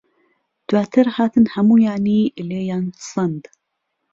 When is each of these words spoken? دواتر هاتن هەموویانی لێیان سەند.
دواتر 0.67 1.05
هاتن 1.15 1.45
هەموویانی 1.53 2.31
لێیان 2.49 2.85
سەند. 3.09 3.43